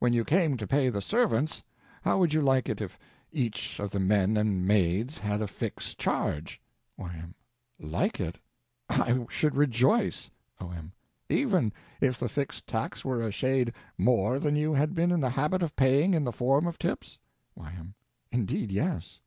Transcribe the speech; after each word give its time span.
When 0.00 0.12
you 0.12 0.22
came 0.22 0.58
to 0.58 0.66
pay 0.66 0.90
the 0.90 1.00
servants, 1.00 1.62
how 2.02 2.18
would 2.18 2.34
you 2.34 2.42
like 2.42 2.68
it 2.68 2.82
if 2.82 2.98
each 3.32 3.80
of 3.80 3.90
the 3.90 3.98
men 3.98 4.36
and 4.36 4.68
maids 4.68 5.16
had 5.16 5.40
a 5.40 5.46
fixed 5.46 5.96
charge? 5.96 6.60
Y.M. 6.98 7.34
Like 7.80 8.20
it? 8.20 8.36
I 8.90 9.24
should 9.30 9.56
rejoice! 9.56 10.30
O.M. 10.60 10.92
Even 11.30 11.72
if 12.02 12.20
the 12.20 12.28
fixed 12.28 12.66
tax 12.66 13.02
were 13.02 13.22
a 13.22 13.32
shade 13.32 13.72
more 13.96 14.38
than 14.38 14.56
you 14.56 14.74
had 14.74 14.94
been 14.94 15.10
in 15.10 15.20
the 15.20 15.30
habit 15.30 15.62
of 15.62 15.74
paying 15.74 16.12
in 16.12 16.24
the 16.24 16.32
form 16.32 16.66
of 16.66 16.78
tips? 16.78 17.16
Y.M. 17.56 17.94
Indeed, 18.30 18.70
yes! 18.70 19.20